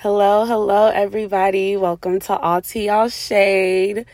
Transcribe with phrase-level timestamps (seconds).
[0.00, 1.74] Hello, hello, everybody.
[1.74, 4.04] Welcome to All Tea All Shade.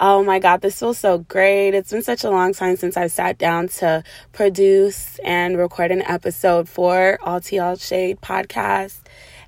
[0.00, 1.74] Oh my God, this feels so great.
[1.74, 6.02] It's been such a long time since I sat down to produce and record an
[6.02, 8.98] episode for All Tea All Shade podcast.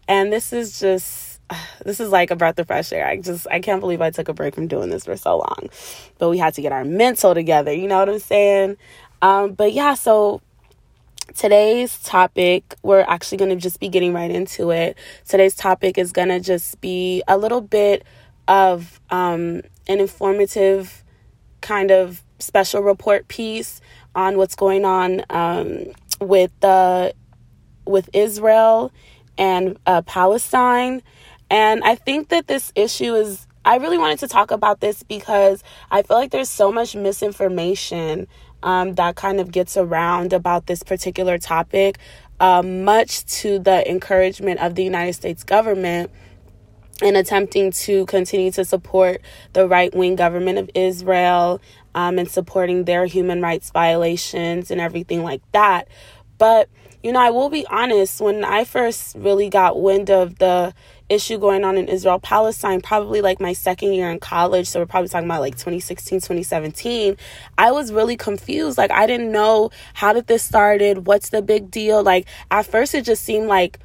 [0.07, 1.40] And this is just,
[1.85, 3.04] this is like a breath of fresh air.
[3.04, 5.71] I just, I can't believe I took a break from doing this for so long.
[6.19, 8.77] But we had to get our mental together, you know what I'm saying?
[9.22, 10.41] Um, but yeah, so
[11.35, 14.97] today's topic, we're actually going to just be getting right into it.
[15.27, 18.05] Today's topic is going to just be a little bit
[18.47, 21.03] of um, an informative
[21.61, 23.81] kind of special report piece
[24.15, 25.87] on what's going on um,
[26.21, 27.15] with the
[27.87, 28.93] with Israel
[29.37, 31.03] and uh, Palestine.
[31.51, 35.62] And I think that this issue is I really wanted to talk about this because
[35.91, 38.27] I feel like there's so much misinformation
[38.65, 41.99] um, that kind of gets around about this particular topic,
[42.41, 46.11] uh, much to the encouragement of the United States government
[47.03, 49.21] in attempting to continue to support
[49.53, 51.61] the right wing government of Israel
[51.95, 55.87] um, and supporting their human rights violations and everything like that.
[56.39, 56.69] But,
[57.03, 60.73] you know, I will be honest, when I first really got wind of the
[61.08, 64.66] issue going on in Israel Palestine, probably like my second year in college.
[64.69, 67.16] So we're probably talking about like 2016, 2017.
[67.58, 68.78] I was really confused.
[68.78, 71.06] Like, I didn't know how did this started?
[71.06, 72.02] What's the big deal?
[72.02, 73.78] Like, at first, it just seemed like,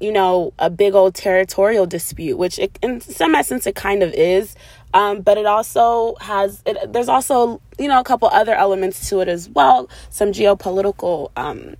[0.00, 4.12] you know, a big old territorial dispute, which it, in some essence it kind of
[4.12, 4.54] is.
[4.92, 9.20] Um, but it also has, it, there's also, you know, a couple other elements to
[9.20, 11.76] it as well, some geopolitical um,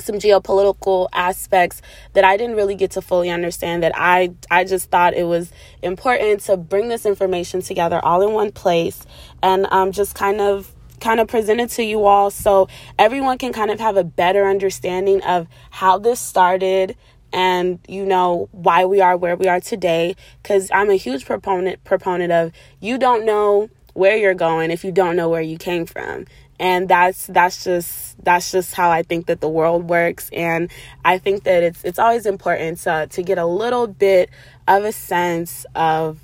[0.00, 4.90] some geopolitical aspects that I didn't really get to fully understand that I I just
[4.90, 5.50] thought it was
[5.82, 9.06] important to bring this information together all in one place
[9.42, 13.52] and um, just kind of kind of present it to you all so everyone can
[13.52, 16.96] kind of have a better understanding of how this started
[17.32, 20.16] and you know why we are where we are today.
[20.42, 24.92] Cuz I'm a huge proponent proponent of you don't know where you're going if you
[24.92, 26.26] don't know where you came from
[26.58, 30.70] and that's that's just that's just how I think that the world works and
[31.04, 34.30] I think that it's it's always important to to get a little bit
[34.66, 36.20] of a sense of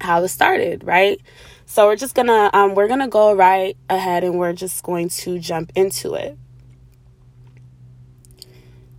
[0.00, 1.20] how it started, right?
[1.64, 5.38] So we're just gonna um, we're gonna go right ahead and we're just going to
[5.38, 6.36] jump into it.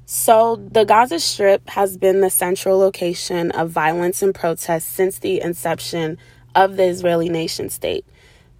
[0.10, 5.42] So, the Gaza Strip has been the central location of violence and protests since the
[5.42, 6.18] inception
[6.56, 8.06] of the Israeli nation state.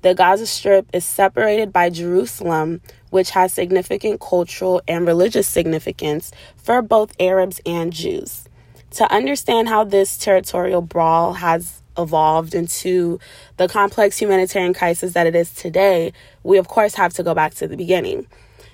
[0.02, 6.82] The Gaza Strip is separated by Jerusalem, which has significant cultural and religious significance for
[6.82, 8.48] both Arabs and Jews.
[8.92, 13.20] To understand how this territorial brawl has evolved into
[13.58, 17.56] the complex humanitarian crisis that it is today, we of course have to go back
[17.56, 18.28] to the beginning.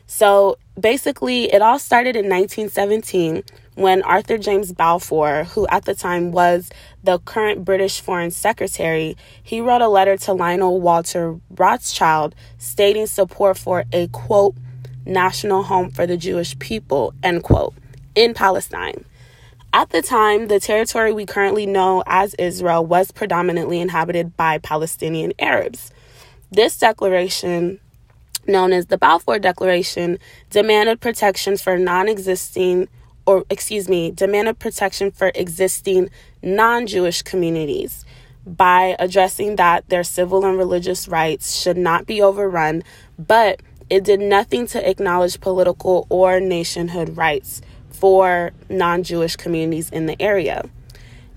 [0.05, 3.43] So basically, it all started in 1917
[3.75, 6.69] when Arthur James Balfour, who at the time was
[7.03, 13.57] the current British Foreign Secretary, he wrote a letter to Lionel Walter Rothschild stating support
[13.57, 14.55] for a quote
[15.05, 17.73] national home for the Jewish people end quote
[18.15, 19.03] in Palestine.
[19.73, 25.33] At the time, the territory we currently know as Israel was predominantly inhabited by Palestinian
[25.39, 25.91] Arabs.
[26.51, 27.79] This declaration
[28.47, 30.19] known as the Balfour Declaration
[30.51, 32.87] demanded protections for non existing
[33.25, 36.09] or excuse me, demanded protection for existing
[36.41, 38.05] non Jewish communities
[38.45, 42.83] by addressing that their civil and religious rights should not be overrun,
[43.17, 50.07] but it did nothing to acknowledge political or nationhood rights for non Jewish communities in
[50.07, 50.69] the area.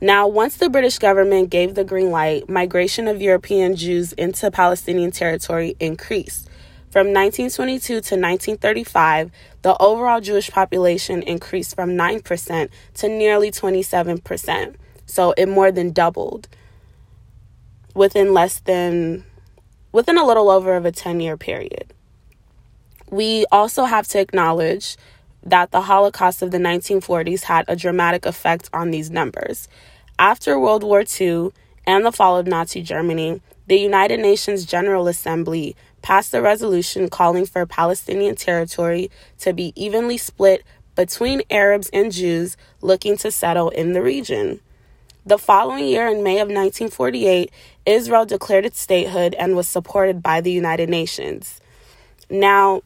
[0.01, 5.11] Now, once the British government gave the green light, migration of European Jews into Palestinian
[5.11, 6.51] territory increased.
[6.97, 9.31] From 1922 to 1935,
[9.61, 14.77] the overall Jewish population increased from 9% to nearly 27%.
[15.05, 16.49] So it more than doubled
[17.93, 19.25] within less than
[19.93, 21.93] within a little over of a 10-year period.
[23.11, 24.97] We also have to acknowledge
[25.43, 29.69] that the Holocaust of the 1940s had a dramatic effect on these numbers.
[30.19, 31.51] After World War II
[31.87, 35.77] and the fall of Nazi Germany, the United Nations General Assembly
[36.07, 39.11] passed a resolution calling for Palestinian territory
[39.41, 40.63] to be evenly split
[40.95, 44.61] between Arabs and Jews looking to settle in the region.
[45.25, 47.51] The following year, in May of 1948,
[47.87, 51.61] Israel declared its statehood and was supported by the United Nations.
[52.31, 52.83] Now,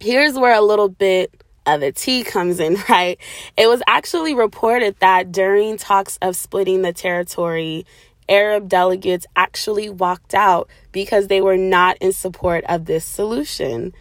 [0.00, 1.32] here's where a little bit
[1.64, 3.20] of the tea comes in, right?
[3.56, 7.86] It was actually reported that during talks of splitting the territory
[8.28, 13.94] Arab delegates actually walked out because they were not in support of this solution.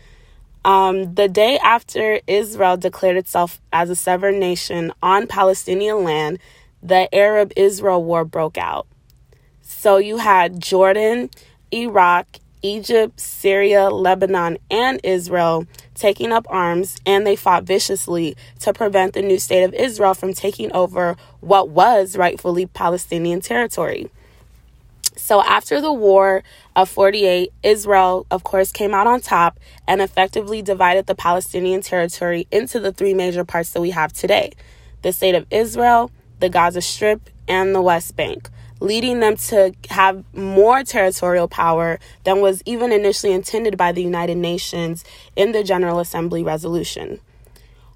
[0.64, 6.40] Um, the day after Israel declared itself as a sovereign nation on Palestinian land,
[6.84, 8.88] the Arab Israel War broke out.
[9.62, 11.30] So you had Jordan,
[11.72, 12.28] Iraq,
[12.62, 15.66] Egypt, Syria, Lebanon, and Israel
[15.96, 20.34] taking up arms, and they fought viciously to prevent the new state of Israel from
[20.34, 24.10] taking over what was rightfully Palestinian territory.
[25.16, 26.44] So, after the War
[26.76, 32.48] of 48, Israel, of course, came out on top and effectively divided the Palestinian territory
[32.52, 34.52] into the three major parts that we have today
[35.02, 38.50] the state of Israel, the Gaza Strip, and the West Bank
[38.82, 44.36] leading them to have more territorial power than was even initially intended by the United
[44.36, 45.06] Nations
[45.36, 47.22] in the General Assembly resolution.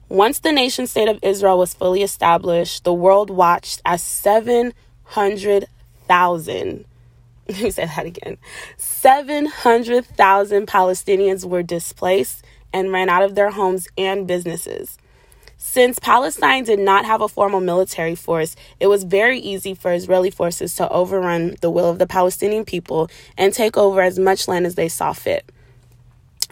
[0.07, 6.85] Once the nation state of Israel was fully established, the world watched as 700,000
[7.47, 8.37] let me say that again
[8.77, 12.43] 700,000 Palestinians were displaced
[12.73, 14.97] and ran out of their homes and businesses.
[15.67, 20.29] Since Palestine did not have a formal military force, it was very easy for Israeli
[20.29, 24.65] forces to overrun the will of the Palestinian people and take over as much land
[24.65, 25.43] as they saw fit.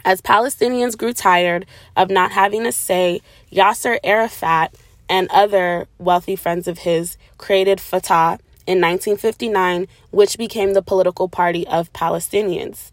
[0.04, 1.64] As Palestinians grew tired
[1.96, 4.74] of not having a say, Yasser Arafat
[5.08, 11.66] and other wealthy friends of his created Fatah in 1959, which became the political party
[11.68, 12.90] of Palestinians.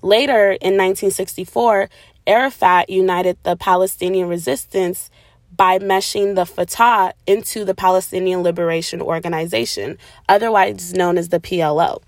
[0.00, 1.90] Later, in 1964,
[2.26, 5.10] Arafat united the Palestinian resistance
[5.56, 9.98] by meshing the Fatah into the Palestinian Liberation Organization,
[10.28, 12.00] otherwise known as the PLO.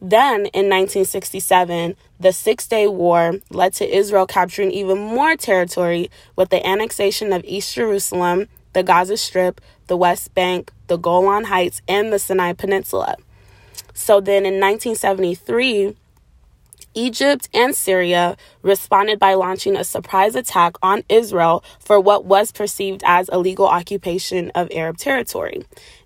[0.00, 6.48] Then, in 1967, the Six Day War led to Israel capturing even more territory with
[6.48, 12.12] the annexation of East Jerusalem, the Gaza Strip, the West Bank, the Golan Heights, and
[12.12, 13.16] the Sinai Peninsula.
[13.94, 15.96] So then in 1973,
[16.94, 23.02] Egypt and Syria responded by launching a surprise attack on Israel for what was perceived
[23.06, 25.64] as illegal occupation of Arab territory.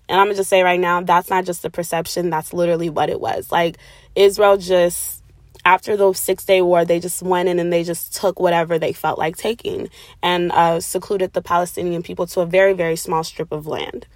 [0.09, 2.89] And I'm going to just say right now, that's not just a perception, that's literally
[2.89, 3.51] what it was.
[3.51, 3.77] Like,
[4.15, 5.21] Israel just,
[5.65, 8.93] after the Six Day War, they just went in and they just took whatever they
[8.93, 9.89] felt like taking
[10.23, 14.07] and uh, secluded the Palestinian people to a very, very small strip of land.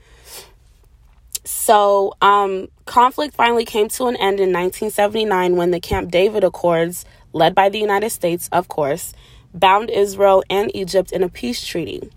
[1.44, 7.06] So, um, conflict finally came to an end in 1979 when the Camp David Accords,
[7.34, 9.14] led by the United States, of course,
[9.54, 12.12] bound Israel and Egypt in a peace treaty.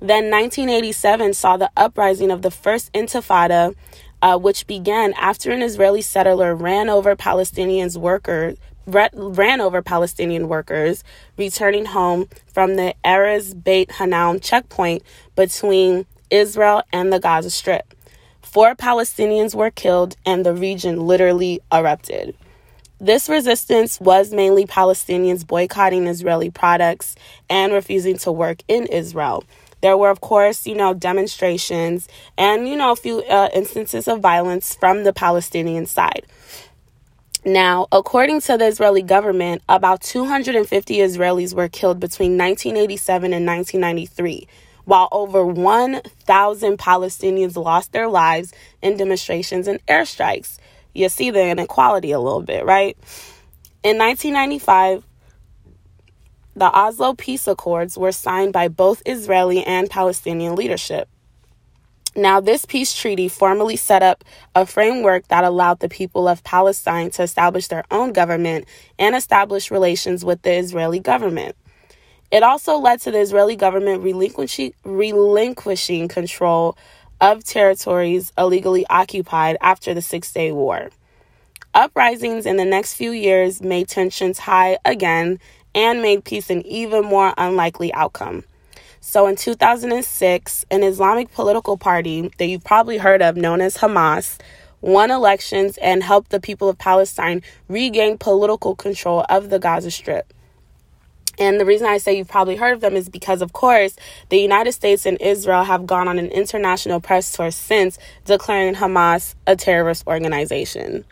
[0.00, 3.74] Then 1987 saw the uprising of the First Intifada,
[4.20, 11.02] uh, which began after an Israeli settler ran over Palestinians workers ran over Palestinian workers
[11.36, 15.02] returning home from the Erez Beit Hanoun checkpoint
[15.34, 17.95] between Israel and the Gaza Strip.
[18.46, 22.34] Four Palestinians were killed, and the region literally erupted.
[22.98, 27.16] This resistance was mainly Palestinians boycotting Israeli products
[27.50, 29.44] and refusing to work in Israel.
[29.82, 32.08] There were, of course, you know, demonstrations
[32.38, 36.24] and, you know, a few uh, instances of violence from the Palestinian side.
[37.44, 44.48] Now, according to the Israeli government, about 250 Israelis were killed between 1987 and 1993
[44.86, 50.58] while over 1,000 Palestinians lost their lives in demonstrations and airstrikes.
[50.94, 52.96] You see the inequality a little bit, right?
[53.82, 55.04] In 1995,
[56.54, 61.08] the Oslo Peace Accords were signed by both Israeli and Palestinian leadership.
[62.14, 64.24] Now, this peace treaty formally set up
[64.54, 68.64] a framework that allowed the people of Palestine to establish their own government
[68.98, 71.56] and establish relations with the Israeli government.
[72.30, 76.76] It also led to the Israeli government relinquishing, relinquishing control
[77.20, 80.90] of territories illegally occupied after the Six Day War.
[81.74, 85.38] Uprisings in the next few years made tensions high again
[85.74, 88.44] and made peace an even more unlikely outcome.
[89.00, 94.38] So in 2006, an Islamic political party that you've probably heard of, known as Hamas,
[94.80, 100.32] won elections and helped the people of Palestine regain political control of the Gaza Strip.
[101.38, 103.96] And the reason I say you've probably heard of them is because, of course,
[104.30, 109.34] the United States and Israel have gone on an international press tour since declaring Hamas
[109.46, 111.04] a terrorist organization.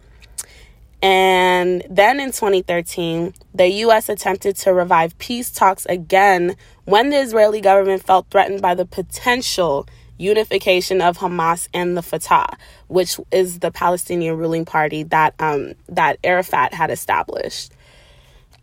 [1.02, 4.08] And then in 2013, the U.S.
[4.08, 9.86] attempted to revive peace talks again when the Israeli government felt threatened by the potential
[10.16, 12.56] unification of Hamas and the Fatah,
[12.88, 17.73] which is the Palestinian ruling party that um, that Arafat had established.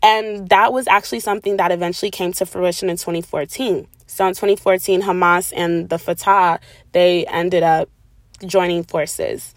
[0.04, 3.88] And that was actually something that eventually came to fruition in 2014.
[4.08, 6.60] So in 2014, Hamas and the Fatah,
[6.92, 7.90] they ended up
[8.46, 9.54] joining forces.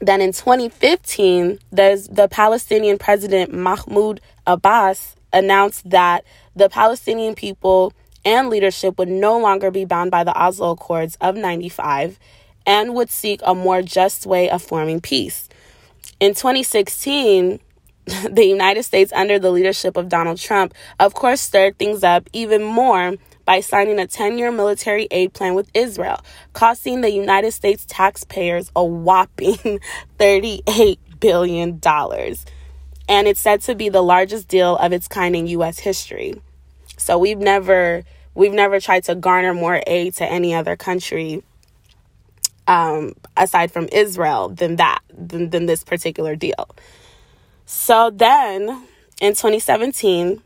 [0.00, 7.92] Then in 2015, there's the Palestinian president Mahmoud Abbas announced that the Palestinian people
[8.24, 12.18] and leadership would no longer be bound by the Oslo Accords of 95
[12.66, 15.48] and would seek a more just way of forming peace.
[16.20, 17.60] In 2016,
[18.30, 22.62] the United States, under the leadership of Donald Trump, of course, stirred things up even
[22.62, 26.20] more by signing a 10 year military aid plan with Israel,
[26.52, 29.80] costing the United States taxpayers a whopping
[30.18, 31.80] $38 billion.
[33.08, 35.80] And it's said to be the largest deal of its kind in U.S.
[35.80, 36.40] history.
[36.96, 38.04] So we've never.
[38.34, 41.42] We've never tried to garner more aid to any other country
[42.68, 46.68] um, aside from Israel than that, than, than this particular deal.
[47.66, 48.84] So then
[49.20, 50.40] in 2017,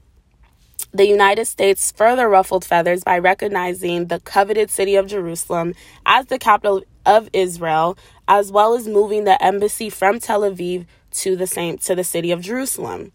[0.93, 5.75] the United States further ruffled feathers by recognizing the coveted city of Jerusalem
[6.07, 11.37] as the capital of Israel, as well as moving the embassy from Tel Aviv to
[11.37, 13.13] the same to the city of Jerusalem.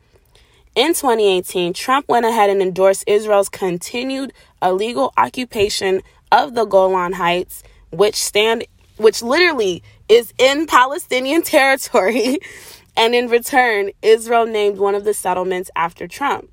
[0.76, 7.64] In 2018, Trump went ahead and endorsed Israel's continued illegal occupation of the Golan Heights,
[7.92, 8.66] which stand
[8.98, 12.38] which literally is in Palestinian territory.
[12.98, 16.50] And in return, Israel named one of the settlements after Trump.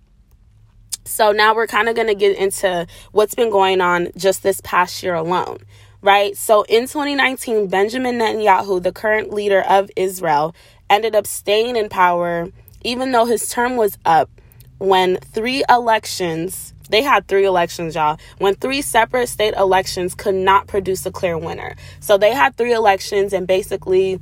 [1.04, 4.61] So now we're kind of going to get into what's been going on just this
[4.62, 5.58] past year alone,
[6.00, 6.37] right?
[6.37, 10.54] So in 2019, Benjamin Netanyahu, the current leader of Israel,
[10.88, 12.49] ended up staying in power
[12.84, 14.30] even though his term was up
[14.78, 18.18] when three elections they had three elections, y'all.
[18.37, 21.75] When three separate state elections could not produce a clear winner.
[22.00, 24.20] So they had three elections, and basically,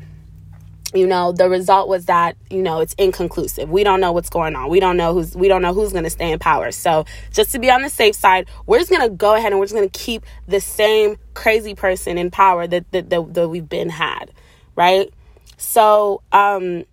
[0.93, 3.71] you know the result was that you know it's inconclusive.
[3.71, 4.69] We don't know what's going on.
[4.71, 6.73] We don't know who's we don't know who's going to stay in power.
[6.73, 9.61] So just to be on the safe side we're just going to go ahead and
[9.61, 13.49] we're just going to keep the same crazy person in power that, that that, that
[13.49, 14.33] we've been had
[14.77, 15.13] right?
[15.57, 16.85] So um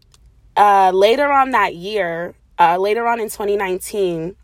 [0.56, 4.36] uh later on that year uh later on in 2019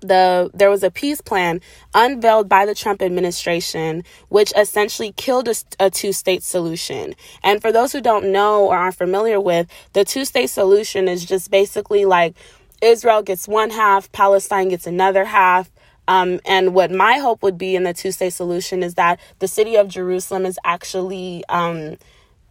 [0.00, 1.60] the there was a peace plan
[1.94, 7.14] unveiled by the Trump administration which essentially killed a, a two-state solution.
[7.42, 11.50] And for those who don't know or aren't familiar with, the two-state solution is just
[11.50, 12.34] basically like
[12.82, 15.70] Israel gets one half, Palestine gets another half.
[16.08, 19.46] Um, and what my hope would be in the two state solution is that the
[19.46, 21.98] city of Jerusalem is actually, um,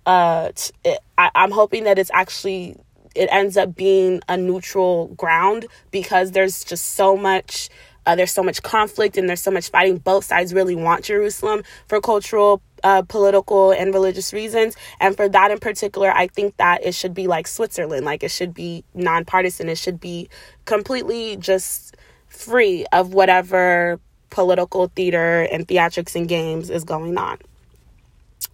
[0.05, 0.71] uh, t-
[1.17, 2.77] I- I'm hoping that it's actually
[3.19, 7.69] it ends up being a neutral ground because there's just so much
[8.05, 9.97] uh, there's so much conflict and there's so much fighting.
[9.97, 14.75] Both sides really want Jerusalem for cultural, uh, political, and religious reasons.
[14.99, 18.05] And for that in particular, I think that it should be like Switzerland.
[18.05, 19.69] Like it should be nonpartisan.
[19.69, 20.27] It should be
[20.65, 21.97] completely just
[22.27, 23.99] free of whatever
[24.31, 27.37] political theater and theatrics and games is going on.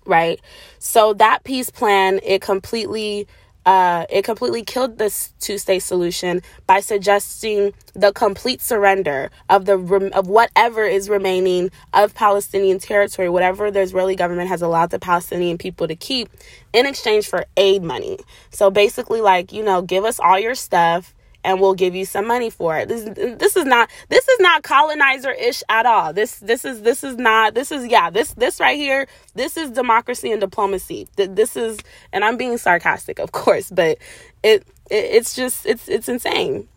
[0.05, 0.41] Right?
[0.79, 3.27] So that peace plan, it completely
[3.65, 9.75] uh, it completely killed this two-state solution by suggesting the complete surrender of the
[10.13, 15.57] of whatever is remaining of Palestinian territory, whatever the Israeli government has allowed the Palestinian
[15.57, 16.29] people to keep,
[16.73, 18.19] in exchange for aid money.
[18.51, 21.14] So basically, like you know, give us all your stuff
[21.45, 22.89] and we'll give you some money for it.
[22.89, 23.03] This
[23.37, 26.11] this is not this is not colonizer ish at all.
[26.11, 29.69] This this is this is not this is yeah this this right here this is
[29.69, 31.07] democracy and diplomacy.
[31.15, 31.79] This is
[32.11, 33.99] and I'm being sarcastic, of course, but
[34.43, 36.67] it, it it's just it's it's insane.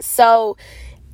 [0.00, 0.56] So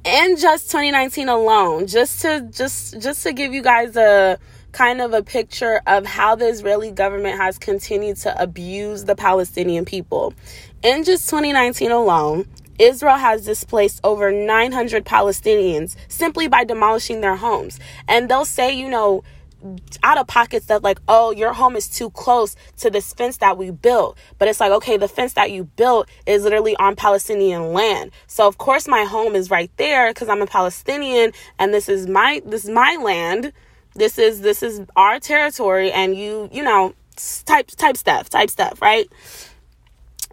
[0.04, 4.38] in just 2019 alone, just to just just to give you guys a
[4.72, 9.84] kind of a picture of how the Israeli government has continued to abuse the Palestinian
[9.84, 10.34] people.
[10.82, 12.46] In just 2019 alone,
[12.78, 17.78] Israel has displaced over 900 Palestinians simply by demolishing their homes.
[18.09, 19.23] And they'll say, you know,
[20.02, 23.57] out of pocket stuff like, oh, your home is too close to this fence that
[23.57, 24.19] we built.
[24.38, 28.11] But it's like, okay, the fence that you built is literally on Palestinian land.
[28.26, 32.07] So of course my home is right there because I'm a Palestinian and this is
[32.07, 33.52] my this is my land.
[33.95, 36.95] This is this is our territory and you, you know,
[37.47, 39.09] type type stuff, type stuff, right?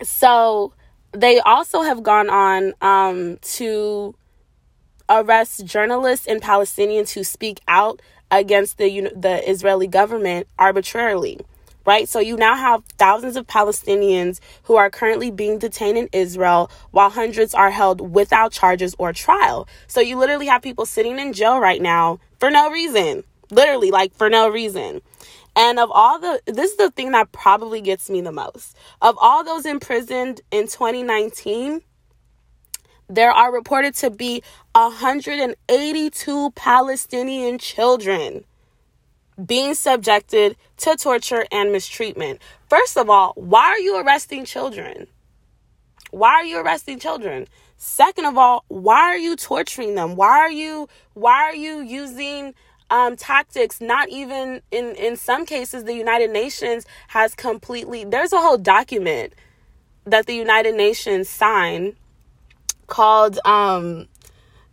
[0.03, 0.73] So
[1.11, 4.15] they also have gone on um, to
[5.09, 11.39] arrest journalists and Palestinians who speak out against the the Israeli government arbitrarily.
[11.83, 12.07] Right?
[12.07, 17.09] So you now have thousands of Palestinians who are currently being detained in Israel while
[17.09, 19.67] hundreds are held without charges or trial.
[19.87, 23.23] So you literally have people sitting in jail right now for no reason.
[23.49, 25.01] Literally like for no reason.
[25.55, 28.75] And of all the, this is the thing that probably gets me the most.
[29.01, 31.81] Of all those imprisoned in 2019,
[33.09, 34.41] there are reported to be
[34.73, 38.45] 182 Palestinian children
[39.45, 42.39] being subjected to torture and mistreatment.
[42.69, 45.07] First of all, why are you arresting children?
[46.11, 47.47] Why are you arresting children?
[47.77, 50.15] Second of all, why are you torturing them?
[50.15, 52.53] Why are you why are you using
[52.91, 53.81] um, tactics?
[53.81, 58.03] Not even in in some cases, the United Nations has completely.
[58.03, 59.33] There's a whole document
[60.05, 61.95] that the United Nations signed
[62.87, 64.07] called um,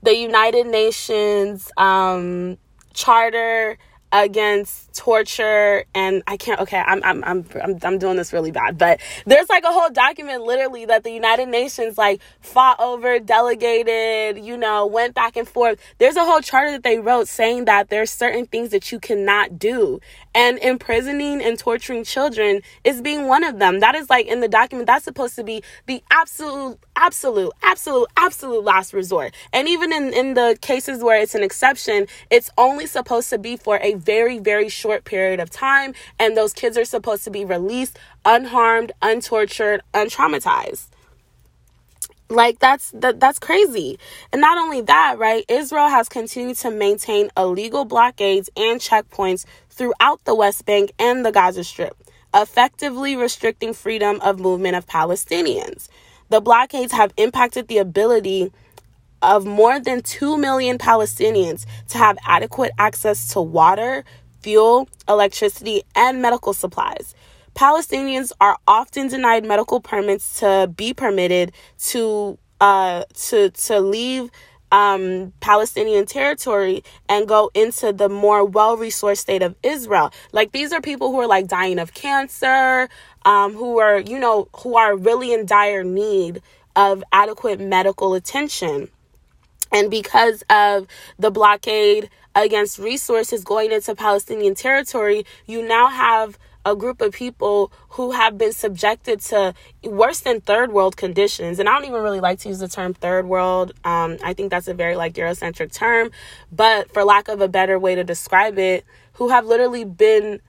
[0.02, 2.58] the United Nations um,
[2.92, 3.78] Charter
[4.12, 8.76] against torture and I can't okay I'm I'm I'm I'm I'm doing this really bad
[8.76, 14.44] but there's like a whole document literally that the United Nations like fought over delegated
[14.44, 15.78] you know went back and forth.
[15.98, 19.58] There's a whole charter that they wrote saying that there's certain things that you cannot
[19.58, 20.00] do.
[20.34, 23.80] And imprisoning and torturing children is being one of them.
[23.80, 28.64] That is like in the document that's supposed to be the absolute absolute absolute absolute
[28.64, 29.32] last resort.
[29.52, 33.56] And even in in the cases where it's an exception it's only supposed to be
[33.56, 35.94] for a very, very short period of time.
[36.18, 40.86] And those kids are supposed to be released unharmed, untortured, untraumatized
[42.30, 43.98] like that's that, that's crazy
[44.34, 50.22] and not only that right israel has continued to maintain illegal blockades and checkpoints throughout
[50.26, 51.96] the west bank and the gaza strip
[52.34, 55.88] effectively restricting freedom of movement of palestinians
[56.28, 58.52] the blockades have impacted the ability
[59.22, 64.04] of more than 2 million Palestinians to have adequate access to water,
[64.48, 67.14] fuel, electricity, and medical supplies.
[67.54, 74.30] Palestinians are often denied medical permits to be permitted to uh, to to leave
[74.72, 80.10] um, Palestinian territory and go into the more well resourced state of Israel.
[80.32, 82.88] Like these are people who are like dying of cancer,
[83.26, 86.40] um, who are you know who are really in dire need
[86.74, 88.88] of adequate medical attention.
[89.70, 90.86] And because of
[91.18, 92.08] the blockade
[92.42, 98.36] against resources going into Palestinian territory, you now have a group of people who have
[98.36, 99.54] been subjected to
[99.84, 101.58] worse than third world conditions.
[101.58, 103.72] And I don't even really like to use the term third world.
[103.84, 106.10] Um, I think that's a very like Eurocentric term,
[106.52, 110.40] but for lack of a better way to describe it, who have literally been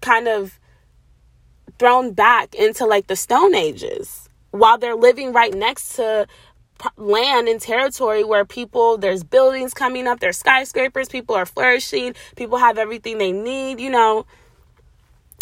[0.00, 0.58] kind of
[1.78, 6.26] thrown back into like the Stone Ages while they're living right next to
[6.96, 12.58] land and territory where people there's buildings coming up there's skyscrapers people are flourishing people
[12.58, 14.26] have everything they need you know.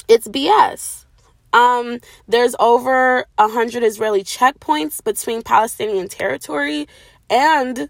[0.08, 1.06] It's bs
[1.52, 6.86] um there's over a hundred israeli checkpoints between palestinian territory
[7.30, 7.88] and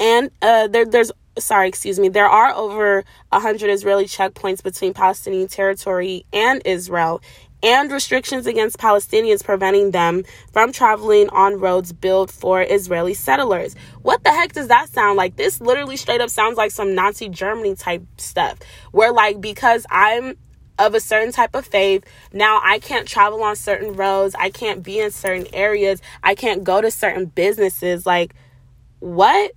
[0.00, 4.94] and uh there there's sorry excuse me there are over a hundred israeli checkpoints between
[4.94, 7.20] palestinian territory and israel
[7.62, 13.74] and restrictions against Palestinians preventing them from traveling on roads built for Israeli settlers.
[14.02, 15.36] What the heck does that sound like?
[15.36, 18.58] This literally straight up sounds like some Nazi Germany type stuff.
[18.92, 20.36] Where, like, because I'm
[20.78, 22.04] of a certain type of faith.
[22.32, 24.34] Now I can't travel on certain roads.
[24.38, 26.02] I can't be in certain areas.
[26.22, 28.06] I can't go to certain businesses.
[28.06, 28.34] Like,
[29.00, 29.52] what?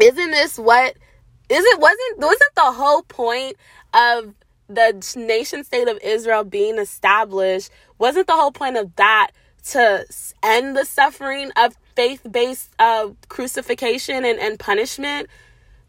[0.00, 0.96] Isn't this what?
[1.48, 3.56] Is it wasn't wasn't the whole point
[3.94, 4.34] of
[4.68, 9.30] the nation state of Israel being established, wasn't the whole point of that
[9.70, 10.04] to
[10.42, 15.28] end the suffering of faith based uh, crucifixion and, and punishment?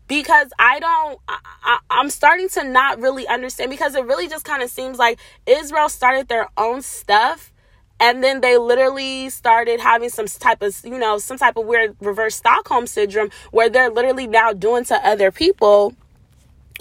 [0.07, 4.63] Because I don't, I, I'm starting to not really understand because it really just kind
[4.63, 7.51] of seems like Israel started their own stuff
[7.99, 11.95] and then they literally started having some type of you know some type of weird
[11.99, 15.93] reverse stockholm syndrome where they're literally now doing to other people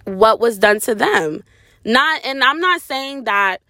[0.05, 1.43] what was done to them
[1.85, 3.61] not, and I'm not saying that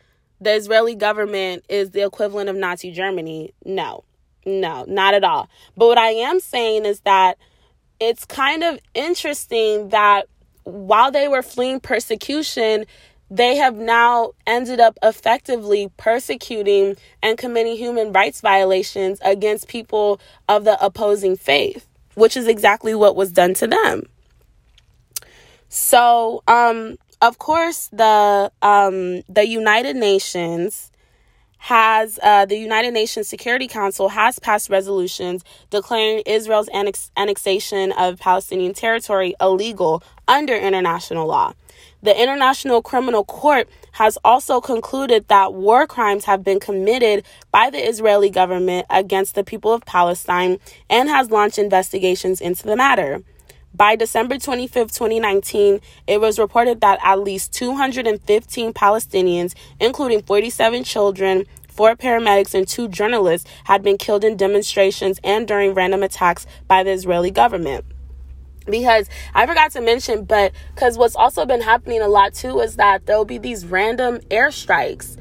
[0.41, 3.53] the Israeli government is the equivalent of Nazi Germany.
[3.65, 4.05] No,
[4.47, 5.49] no, not at all.
[5.77, 7.39] But what I am saying is that
[8.01, 10.29] it's kind of interesting that
[10.65, 12.85] while they were fleeing persecution,
[13.31, 20.65] they have now ended up effectively persecuting and committing human rights violations against people of
[20.65, 24.05] the opposing faith, which is exactly what was done to them.
[25.69, 30.91] So, um, of course, the um, the United Nations
[31.59, 38.19] has uh, the United Nations Security Council has passed resolutions declaring Israel's annex- annexation of
[38.21, 41.53] Palestinian territory illegal under international law.
[42.01, 47.79] The International Criminal Court has also concluded that war crimes have been committed by the
[47.79, 53.25] Israeli government against the people of Palestine and has launched investigations into the matter.
[53.75, 61.45] By December 25, 2019, it was reported that at least 215 Palestinians, including 47 children,
[61.69, 66.83] four paramedics, and two journalists, had been killed in demonstrations and during random attacks by
[66.83, 67.85] the Israeli government.
[68.67, 72.77] Because I forgot to mention, but because what's also been happening a lot too is
[72.77, 75.17] that there'll be these random airstrikes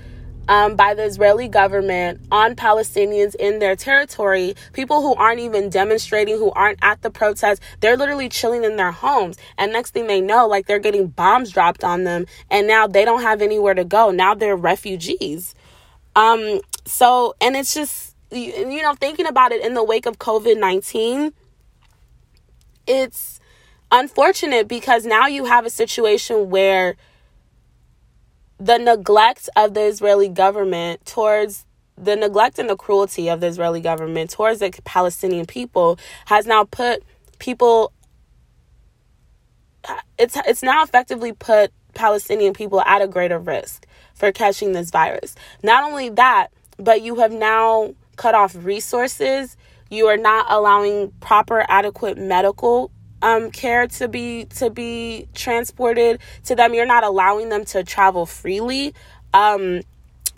[0.48, 4.56] um, by the Israeli government on Palestinians in their territory.
[4.74, 8.92] People who aren't even demonstrating, who aren't at the protest, they're literally chilling in their
[8.92, 9.38] homes.
[9.58, 13.06] And next thing they know, like they're getting bombs dropped on them, and now they
[13.06, 14.12] don't have anywhere to go.
[14.12, 15.56] Now they're refugees.
[16.16, 20.60] Um, so, and it's just, you know, thinking about it in the wake of COVID
[20.60, 21.34] 19,
[22.88, 23.40] it's
[23.92, 26.96] unfortunate because now you have a situation where
[28.60, 31.66] the neglect of the Israeli government towards
[31.98, 36.64] the neglect and the cruelty of the Israeli government towards the Palestinian people has now
[36.64, 37.04] put
[37.40, 37.92] people
[40.18, 45.36] it's it's now effectively put Palestinian people at a greater risk for catching this virus.
[45.64, 49.58] Not only that, but you have now cut off resources.
[49.90, 56.56] You are not allowing proper adequate medical um, care to be to be transported to
[56.56, 56.74] them.
[56.74, 58.94] You're not allowing them to travel freely.
[59.34, 59.82] Um,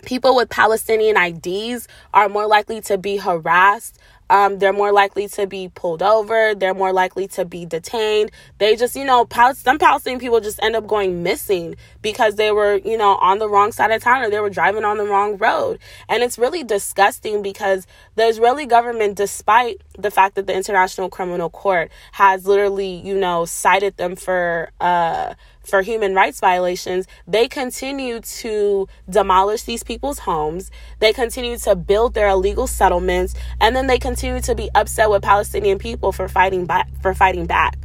[0.04, 3.98] people with Palestinian IDs are more likely to be harassed
[4.30, 6.54] um, they're more likely to be pulled over.
[6.54, 8.30] They're more likely to be detained.
[8.58, 12.76] They just, you know, some Palestinian people just end up going missing because they were,
[12.76, 15.36] you know, on the wrong side of town or they were driving on the wrong
[15.36, 15.80] road.
[16.08, 21.50] And it's really disgusting because the Israeli government, despite the fact that the International Criminal
[21.50, 25.34] Court has literally, you know, cited them for, uh,
[25.70, 30.70] for human rights violations, they continue to demolish these people's homes.
[30.98, 35.22] They continue to build their illegal settlements, and then they continue to be upset with
[35.22, 36.88] Palestinian people for fighting back.
[37.00, 37.78] For fighting back,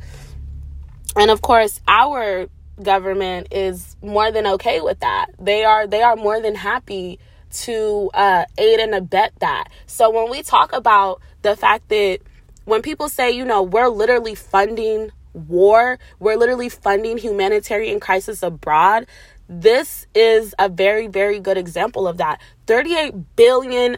[1.16, 2.48] and of course, our
[2.82, 5.28] government is more than okay with that.
[5.40, 7.20] They are they are more than happy
[7.52, 9.70] to uh, aid and abet that.
[9.86, 12.20] So when we talk about the fact that
[12.66, 16.00] when people say, you know, we're literally funding war.
[16.20, 19.06] We're literally funding humanitarian crisis abroad.
[19.48, 22.42] This is a very, very good example of that.
[22.66, 23.98] $38 billion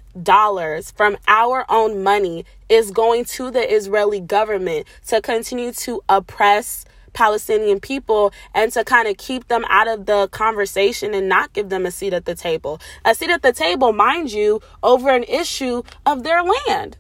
[0.94, 7.80] from our own money is going to the Israeli government to continue to oppress Palestinian
[7.80, 11.86] people and to kind of keep them out of the conversation and not give them
[11.86, 12.80] a seat at the table.
[13.06, 16.98] A seat at the table, mind you, over an issue of their land.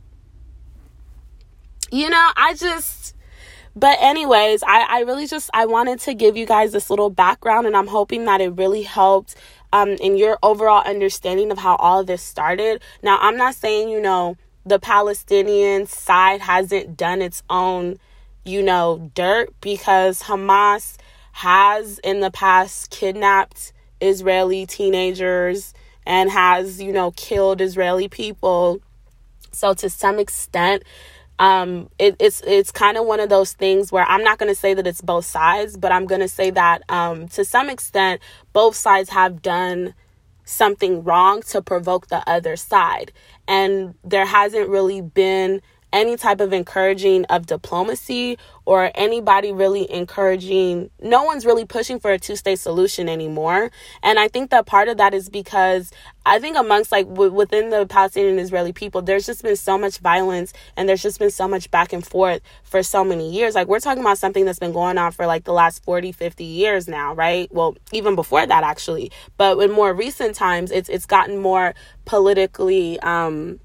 [1.91, 3.13] You know, I just
[3.77, 7.67] but anyways I, I really just i wanted to give you guys this little background
[7.67, 9.35] and i'm hoping that it really helped
[9.73, 12.81] um, in your overall understanding of how all of this started.
[13.03, 17.99] Now i'm not saying you know the palestinian side hasn't done its own
[18.45, 20.97] you know dirt because hamas
[21.33, 25.73] has in the past kidnapped israeli teenagers
[26.05, 28.81] and has you know killed israeli people.
[29.51, 30.83] So to some extent
[31.39, 34.60] um, it, it's it's kind of one of those things where I'm not going to
[34.60, 38.21] say that it's both sides, but I'm going to say that um, to some extent
[38.54, 39.93] both sides have done
[40.45, 43.12] something wrong to provoke the other side,
[43.47, 45.62] and there hasn't really been
[45.93, 52.12] any type of encouraging of diplomacy or anybody really encouraging no one's really pushing for
[52.12, 53.71] a two-state solution anymore.
[54.04, 55.91] And i think that part of that is because
[56.26, 60.00] i think amongst like w- within the palestinian israeli people there's just been so much
[60.00, 63.56] violence and there's just been so much back and forth for so many years.
[63.56, 66.43] Like we're talking about something that's been going on for like the last 40 50
[66.43, 67.52] years now right?
[67.52, 69.12] Well even before that actually.
[69.38, 71.73] But in more recent times it's it's gotten more
[72.06, 73.60] politically um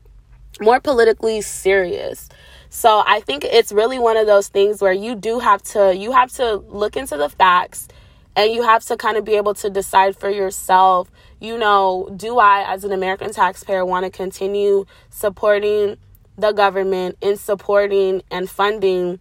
[0.60, 2.28] more politically serious.
[2.68, 6.12] So I think it's really one of those things where you do have to you
[6.12, 7.88] have to look into the facts
[8.34, 12.38] and you have to kind of be able to decide for yourself, you know, do
[12.38, 15.98] I as an American taxpayer want to continue supporting
[16.38, 19.20] the government in supporting and funding,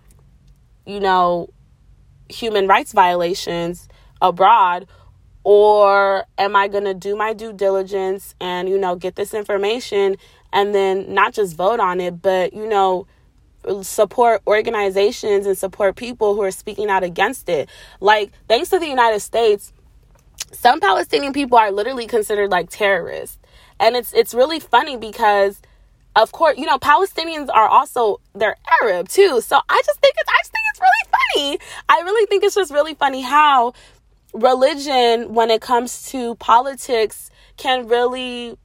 [0.86, 1.50] you know,
[2.30, 3.90] human rights violations
[4.22, 4.88] abroad
[5.44, 10.16] or am I going to do my due diligence and you know get this information
[10.54, 13.08] and then not just vote on it, but, you know,
[13.82, 17.70] support organizations and support people who are speaking out against it.
[18.00, 19.72] Like, thanks to the United States,
[20.52, 23.38] some Palestinian people are literally considered like terrorists.
[23.80, 25.62] And it's it's really funny because
[26.16, 29.42] of course, you know, Palestinians are also they're Arab too.
[29.42, 31.60] So I just think it's I just think it's really funny.
[31.90, 33.74] I really think it's just really funny how
[34.34, 38.58] religion when it comes to politics can really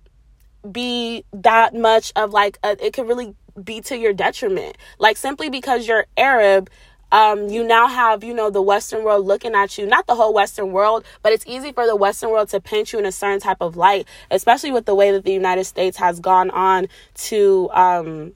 [0.73, 4.77] be that much of like a, it could really be to your detriment.
[4.99, 6.71] Like simply because you're Arab,
[7.13, 10.35] um, you now have, you know, the Western world looking at you, not the whole
[10.35, 13.41] Western world, but it's easy for the Western world to paint you in a certain
[13.41, 17.71] type of light, especially with the way that the United States has gone on to,
[17.73, 18.33] um,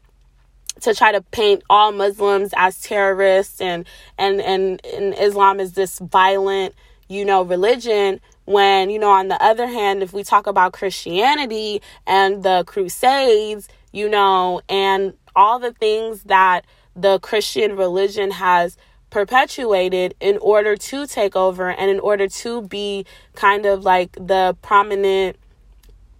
[0.80, 3.84] to try to paint all Muslims as terrorists and,
[4.16, 6.74] and, and, and Islam is this violent,
[7.08, 11.80] you know, religion When, you know, on the other hand, if we talk about Christianity
[12.04, 16.64] and the Crusades, you know, and all the things that
[16.96, 18.76] the Christian religion has
[19.10, 24.56] perpetuated in order to take over and in order to be kind of like the
[24.62, 25.36] prominent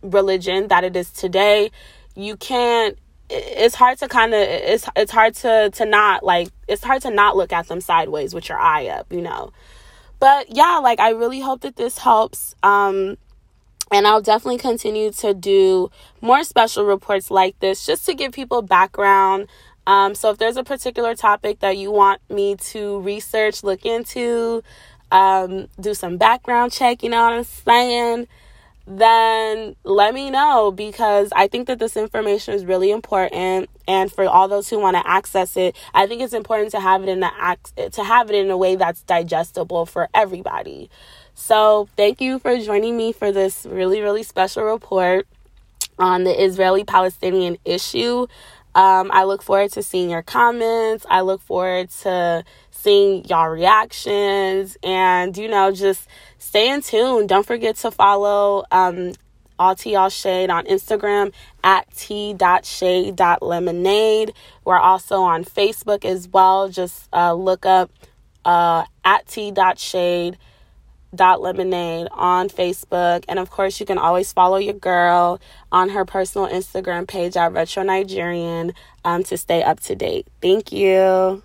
[0.02, 1.70] religion that it is today
[2.14, 2.96] you can't
[3.28, 7.10] it's hard to kind of it's it's hard to to not like it's hard to
[7.10, 9.52] not look at them sideways with your eye up you know
[10.20, 13.16] but yeah like i really hope that this helps um
[13.92, 18.62] and I'll definitely continue to do more special reports like this just to give people
[18.62, 19.48] background
[19.86, 24.62] um, so if there's a particular topic that you want me to research, look into,
[25.10, 28.28] um, do some background check, you know what I'm saying?
[28.92, 33.70] Then let me know because I think that this information is really important.
[33.86, 37.04] And for all those who want to access it, I think it's important to have
[37.04, 37.56] it in a
[37.90, 40.90] to have it in a way that's digestible for everybody.
[41.34, 45.28] So thank you for joining me for this really really special report
[45.96, 48.26] on the Israeli Palestinian issue.
[48.74, 51.04] Um, I look forward to seeing your comments.
[51.08, 56.06] I look forward to seeing y'all reactions and, you know, just
[56.38, 57.26] stay in tune.
[57.26, 59.14] Don't forget to follow um,
[59.58, 64.32] all tea all shade on Instagram at t.shade.lemonade.
[64.64, 66.68] We're also on Facebook as well.
[66.68, 67.90] Just uh, look up
[68.44, 70.38] uh, at t.shade
[71.14, 73.24] dot lemonade on Facebook.
[73.28, 75.40] And of course, you can always follow your girl
[75.72, 78.72] on her personal Instagram page at Retro Nigerian
[79.04, 80.28] um, to stay up to date.
[80.40, 81.42] Thank you.